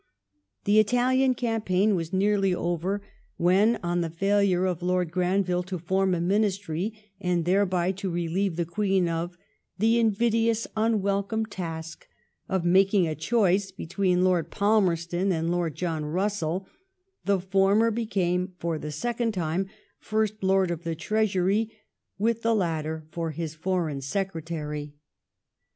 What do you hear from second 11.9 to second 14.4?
^ of making a choice between